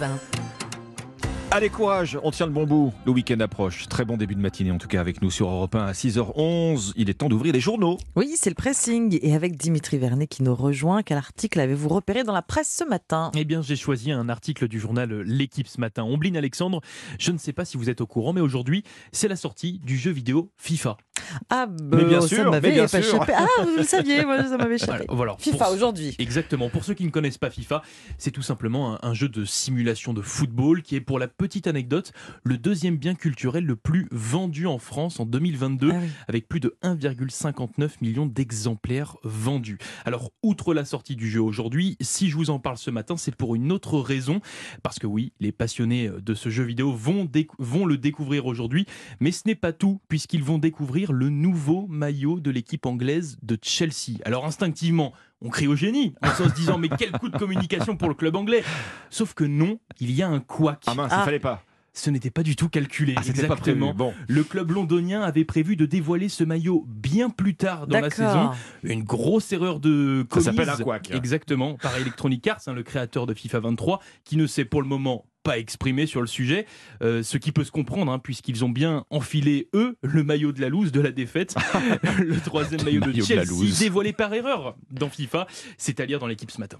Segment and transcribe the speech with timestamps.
[0.00, 0.37] Bain.
[1.50, 2.92] Allez, courage, on tient le bon bout.
[3.06, 3.88] Le week-end approche.
[3.88, 6.92] Très bon début de matinée, en tout cas avec nous sur Europe 1 à 6h11.
[6.94, 7.96] Il est temps d'ouvrir les journaux.
[8.16, 9.18] Oui, c'est le pressing.
[9.22, 12.84] Et avec Dimitri Vernet qui nous rejoint, quel article avez-vous repéré dans la presse ce
[12.84, 13.30] matin?
[13.34, 16.02] Eh bien, j'ai choisi un article du journal L'équipe ce matin.
[16.04, 16.82] Ombline Alexandre,
[17.18, 19.96] je ne sais pas si vous êtes au courant, mais aujourd'hui, c'est la sortie du
[19.96, 20.98] jeu vidéo FIFA.
[21.48, 22.98] Ah, Mais bien bah, sûr, ça m'avait pas sûr.
[22.98, 23.32] échappé.
[23.34, 25.04] Ah, vous le saviez, moi ça m'avait échappé.
[25.08, 25.34] Voilà.
[25.38, 26.14] FIFA Pour- aujourd'hui.
[26.18, 26.68] Exactement.
[26.68, 27.82] Pour ceux qui ne connaissent pas FIFA,
[28.18, 31.66] c'est tout simplement un, un jeu de simulation de football qui est, pour la petite
[31.68, 36.08] anecdote, le deuxième bien culturel le plus vendu en France en 2022, Ah oui.
[36.26, 39.78] avec plus de 1,59 million d'exemplaires vendus.
[40.04, 43.34] Alors, outre la sortie du jeu aujourd'hui, si je vous en parle ce matin, c'est
[43.34, 44.40] pour une autre raison,
[44.82, 48.84] parce que oui, les passionnés de ce jeu vidéo vont le découvrir aujourd'hui,
[49.20, 53.56] mais ce n'est pas tout, puisqu'ils vont découvrir le nouveau maillot de l'équipe anglaise de
[53.62, 54.18] Chelsea.
[54.24, 58.08] Alors, instinctivement, on crie au génie en se disant mais quel coup de communication pour
[58.08, 58.64] le club anglais
[59.10, 60.82] Sauf que non, il y a un couac.
[60.86, 61.20] Ah mince, Ah.
[61.22, 61.62] il fallait pas.
[61.94, 63.14] Ce n'était pas du tout calculé.
[63.16, 63.72] Ah, c'était pas prévu.
[63.78, 63.92] Exactement.
[63.92, 64.14] Bon.
[64.28, 68.50] Le club londonien avait prévu de dévoiler ce maillot bien plus tard dans la saison.
[68.84, 70.44] Une grosse erreur de Ça commise.
[70.44, 71.10] s'appelle un couac.
[71.10, 74.86] Exactement, par Electronic Arts, hein, le créateur de FIFA 23, qui ne s'est pour le
[74.86, 76.66] moment pas exprimé sur le sujet,
[77.02, 80.60] euh, ce qui peut se comprendre, hein, puisqu'ils ont bien enfilé, eux, le maillot de
[80.60, 81.54] la loose de la défaite,
[82.18, 83.78] le troisième maillot, maillot de de la Chelsea, loose.
[83.78, 85.46] dévoilé par erreur dans FIFA,
[85.78, 86.76] c'est à dire dans l'équipe ce matin.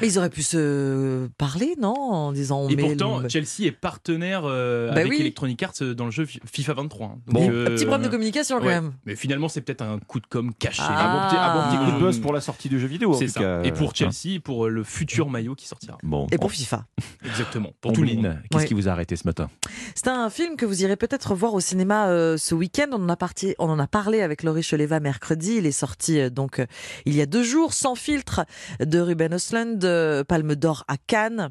[0.00, 3.62] Mais ils auraient pu se parler, non En disant on Et met pourtant, le- Chelsea
[3.66, 5.20] est partenaire euh, Bah avec oui.
[5.20, 7.06] Electronic Arts euh, dans le jeu FIFA 23.
[7.08, 7.18] hein.
[7.26, 7.50] Bon.
[7.50, 8.74] euh, Un petit problème de communication quand ouais.
[8.80, 8.92] même.
[9.06, 10.82] Mais finalement, c'est peut-être un coup de com caché.
[10.84, 11.00] Ah.
[11.00, 13.12] Un bon petit, coup de buzz pour la sortie du jeu vidéo.
[13.14, 13.40] C'est ça.
[13.40, 13.62] cas.
[13.64, 13.92] Et pour.
[13.96, 15.98] Chelsea, pour le futur maillot qui sortira.
[16.04, 16.26] Bon.
[16.30, 16.86] Et pour FIFA.
[17.24, 17.72] Exactement.
[17.80, 18.68] Pour tout le Ombline, qu'est-ce Ouais.
[18.68, 19.50] qui vous a arrêté ce matin?
[19.94, 22.86] C'est un film que vous irez peut-être voir au cinéma euh, ce week-end.
[22.92, 25.56] On en a parti, on en a parlé avec Laurie Choleva mercredi.
[25.58, 26.66] Il est sorti euh, donc euh,
[27.06, 28.44] il y a deux jours, sans filtre,
[28.80, 31.50] de Ruben Östlund, Palme d'Or à Cannes.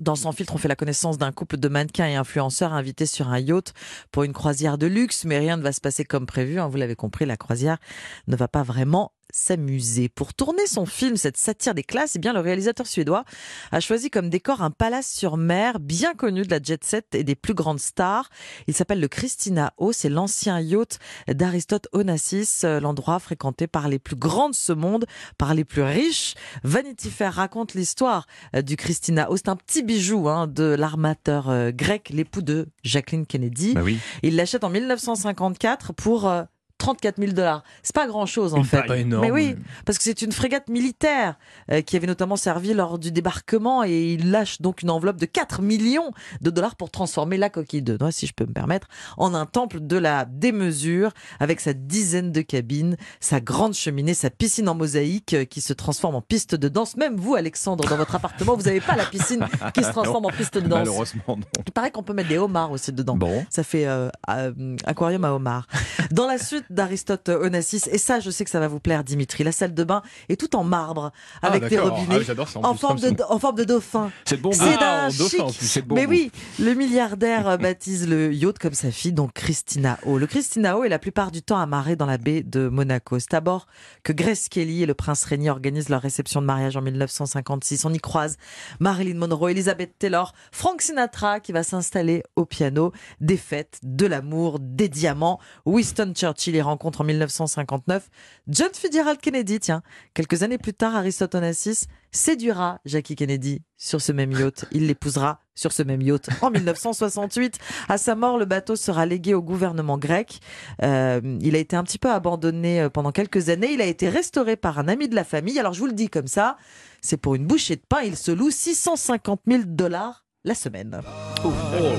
[0.00, 3.28] Dans Sans filtre, on fait la connaissance d'un couple de mannequins et influenceurs invités sur
[3.28, 3.72] un yacht
[4.10, 6.58] pour une croisière de luxe, mais rien ne va se passer comme prévu.
[6.58, 6.66] hein.
[6.66, 7.78] Vous l'avez compris, la croisière
[8.26, 10.08] ne va pas vraiment s'amuser.
[10.08, 13.24] Pour tourner son film, cette satire des classes, eh bien, le réalisateur suédois
[13.72, 17.24] a choisi comme décor un palace sur mer bien connu de la jet set et
[17.24, 18.30] des plus grandes stars.
[18.68, 19.90] Il s'appelle le Christina O.
[19.90, 25.04] C'est l'ancien yacht d'Aristote Onassis, euh, l'endroit fréquenté par les plus grands de ce monde,
[25.36, 26.34] par les plus riches.
[26.62, 29.36] Vanity Fair raconte l'histoire euh, du Christina O.
[29.36, 33.74] C'est un petit bijou hein, de l'armateur euh, grec, l'époux de Jacqueline Kennedy.
[33.74, 33.98] Bah oui.
[34.22, 36.30] Il l'achète en 1954 pour
[36.78, 37.62] 34 000 dollars.
[37.82, 39.00] C'est pas grand chose en Une fait.
[39.00, 39.24] énorme.
[39.24, 41.36] Mais oui, parce que c'est une frégate militaire
[41.70, 45.26] euh, qui avait notamment servi lors du débarquement et il lâche donc une enveloppe de
[45.26, 48.88] 4 millions de dollars pour transformer la coquille de noix, si je peux me permettre,
[49.16, 54.30] en un temple de la démesure avec sa dizaine de cabines, sa grande cheminée, sa
[54.30, 56.96] piscine en mosaïque euh, qui se transforme en piste de danse.
[56.96, 60.30] Même vous, Alexandre, dans votre appartement, vous n'avez pas la piscine qui se transforme en
[60.30, 60.80] piste de danse.
[60.80, 61.36] Malheureusement, non.
[61.66, 63.16] Il paraît qu'on peut mettre des homards aussi dedans.
[63.16, 63.44] Bon.
[63.50, 65.66] Ça fait euh, euh, aquarium à homard.
[66.10, 69.44] Dans la suite d'Aristote Onassis, et ça, je sais que ça va vous plaire, Dimitri,
[69.44, 71.12] la salle de bain est toute en marbre
[71.42, 72.20] avec des robinets.
[72.28, 72.60] Ah ça.
[72.62, 74.10] en forme, de, en forme de dauphin.
[74.24, 75.03] C'est de bon C'est goût.
[75.10, 75.46] Dauphin,
[75.90, 80.18] Mais oui, le milliardaire baptise le yacht comme sa fille, donc Christina O.
[80.18, 83.18] Le Christina O est la plupart du temps amarré dans la baie de Monaco.
[83.18, 83.66] C'est d'abord
[84.02, 87.84] que Grace Kelly et le prince Régnier organisent leur réception de mariage en 1956.
[87.84, 88.36] On y croise
[88.80, 94.58] Marilyn Monroe, Elizabeth Taylor, Frank Sinatra qui va s'installer au piano, des fêtes, de l'amour,
[94.60, 95.40] des diamants.
[95.66, 98.08] Winston Churchill les rencontre en 1959.
[98.48, 99.82] John Fitzgerald Kennedy, tiens,
[100.14, 104.66] quelques années plus tard, Aristote Onassis séduira Jackie Kennedy sur ce même yacht.
[104.72, 107.58] Il l'épousera sur ce même yacht en 1968.
[107.88, 110.40] À sa mort, le bateau sera légué au gouvernement grec.
[110.82, 113.72] Euh, il a été un petit peu abandonné euh, pendant quelques années.
[113.72, 115.58] Il a été restauré par un ami de la famille.
[115.58, 116.56] Alors je vous le dis comme ça,
[117.00, 118.02] c'est pour une bouchée de pain.
[118.04, 121.00] Il se loue 650 000 dollars la semaine.
[121.44, 121.52] Oh,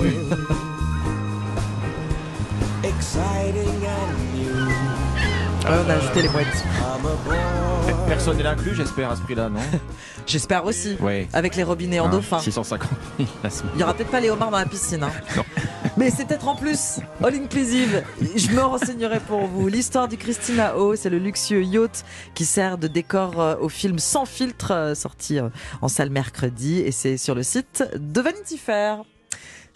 [0.00, 0.10] oui.
[5.64, 6.28] Alors, on a ajouté les.
[8.06, 9.60] Personne n'est inclus, j'espère, à ce prix-là, non?
[10.28, 10.96] J'espère aussi.
[11.00, 11.26] Ouais.
[11.32, 12.38] Avec les robinets en Hein, dauphin.
[12.38, 13.72] 650 000 la semaine.
[13.74, 15.02] Il y aura peut-être pas les homards dans la piscine.
[15.02, 15.10] hein.
[15.36, 15.42] Non.
[15.96, 18.04] Mais c'est peut-être en plus all inclusive.
[18.36, 19.66] Je me renseignerai pour vous.
[19.66, 22.04] L'histoire du Christina O, c'est le luxueux yacht
[22.34, 25.48] qui sert de décor euh, au film Sans filtre, euh, sorti euh,
[25.82, 26.78] en salle mercredi.
[26.80, 29.02] Et c'est sur le site de Vanity Fair.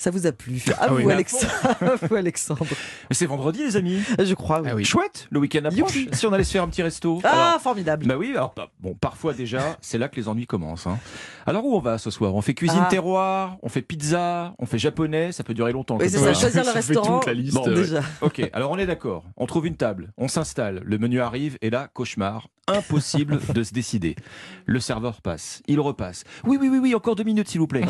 [0.03, 2.67] Ça vous a plu À Ah vous, oui, mais à vous, Alexandre.
[3.09, 4.01] Mais c'est vendredi, les amis.
[4.19, 4.61] Je crois.
[4.61, 4.69] oui.
[4.73, 4.85] Ah oui.
[4.85, 5.97] Chouette, le week-end approche.
[6.11, 7.21] Si on allait se faire un petit resto.
[7.23, 8.05] Ah, Alors, formidable.
[8.07, 10.89] Bah oui, alors bah, bon, parfois déjà, c'est là que les ennuis commencent.
[10.89, 10.99] hein.
[11.47, 12.35] Alors où on va ce soir?
[12.35, 12.89] On fait cuisine Ah.
[12.91, 15.99] terroir, on fait pizza, on fait japonais, ça peut durer longtemps.
[16.01, 16.35] Oui, c'est ça.
[16.35, 17.19] ça, choisir le Ça fait restaurant.
[17.21, 17.55] toute la liste.
[17.55, 17.75] Bon, ouais.
[17.77, 18.01] Déjà.
[18.23, 19.23] Ok, alors on est d'accord.
[19.37, 23.73] On trouve une table, on s'installe, le menu arrive et là, cauchemar, Impossible de se
[23.73, 24.15] décider.
[24.67, 26.23] Le serveur passe, il repasse.
[26.45, 27.85] Oui, oui, oui, oui, encore deux minutes s'il vous plaît.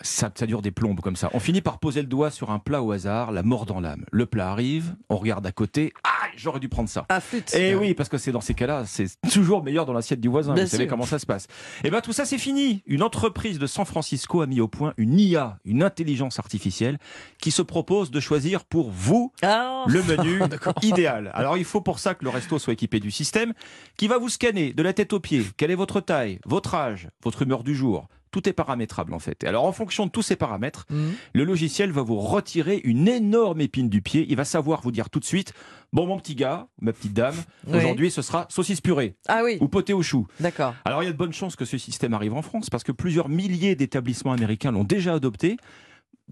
[0.00, 1.30] Ça, ça dure des plombes comme ça.
[1.34, 4.04] On finit par poser le doigt sur un plat au hasard, la mort dans l'âme.
[4.10, 5.92] Le plat arrive, on regarde à côté.
[6.02, 7.06] Ah, j'aurais dû prendre ça.
[7.20, 7.54] Flûte.
[7.54, 10.54] Et oui, parce que c'est dans ces cas-là, c'est toujours meilleur dans l'assiette du voisin.
[10.54, 11.46] Bien Vous savez comment ça se passe.
[11.84, 12.82] Et bien tout ça, c'est fini.
[12.86, 16.98] Une entreprise de San Francisco a mis au point une IA, une intelligence artificielle,
[17.38, 20.40] qui se propose de choisir pour vous Ah, le menu
[20.82, 21.30] idéal.
[21.34, 23.52] Alors il faut pour ça que le resto soit équipé du système
[23.96, 25.44] qui va vous scanner de la tête aux pieds.
[25.56, 29.44] Quelle est votre taille, votre âge, votre humeur du jour tout est paramétrable en fait.
[29.44, 31.12] Et alors en fonction de tous ces paramètres, Mhm.
[31.34, 34.26] le logiciel va vous retirer une énorme épine du pied.
[34.28, 35.52] Il va savoir vous dire tout de suite,
[35.92, 37.34] bon mon petit gars, ma petite dame,
[37.68, 37.78] Oui.
[37.78, 40.26] aujourd'hui ce sera saucisse purée ah oui, ou poté au chou.
[40.40, 40.74] d'accord.
[40.84, 42.90] Alors il y a de bonnes chances que ce système arrive en France parce que
[42.92, 45.56] plusieurs milliers d'établissements américains l'ont déjà adopté.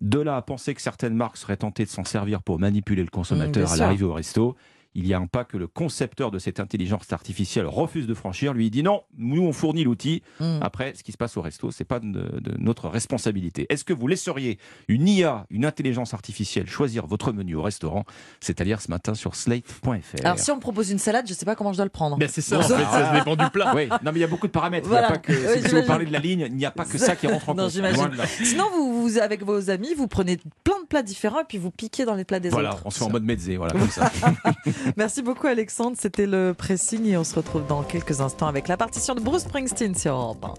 [0.00, 3.08] De là à penser que certaines marques seraient tentées de s'en servir pour manipuler le
[3.08, 4.56] Mm, consommateur bien à l'arrivée au resto.
[4.95, 8.53] Il y a un pas que le concepteur de cette intelligence artificielle refuse de franchir.
[8.53, 10.23] Lui il dit non, nous on fournit l'outil.
[10.41, 10.59] Mm.
[10.63, 13.67] Après, ce qui se passe au resto, c'est pas de, de notre responsabilité.
[13.69, 14.59] Est-ce que vous laisseriez
[14.89, 18.05] une IA, une intelligence artificielle, choisir votre menu au restaurant?
[18.41, 20.25] C'est à dire ce matin sur slate.fr.
[20.25, 22.17] Alors si on me propose une salade, je sais pas comment je dois le prendre.
[22.19, 23.73] Ben, c'est ça, en fait, ça- dépend du plat.
[23.77, 24.87] Oui, non mais il y a beaucoup de paramètres.
[24.87, 25.07] Il y Voilà.
[25.09, 26.99] a pas que, Oui, si vous parlez de la ligne, il n'y a pas que
[26.99, 28.11] ça qui rentre en Non, compte.
[28.43, 31.71] Sinon, vous, vous, avec vos amis, vous prenez plein de plats différents et puis vous
[31.71, 32.83] piquez dans les plats des Voilà, autres.
[32.85, 34.11] on se fait en mode mezzé, voilà comme ça.
[34.97, 38.77] Merci beaucoup Alexandre, c'était le pressing et on se retrouve dans quelques instants avec la
[38.77, 40.55] partition de Bruce Springsteen sur Europe 1.